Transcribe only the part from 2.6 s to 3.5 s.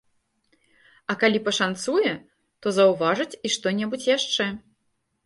то заўважыць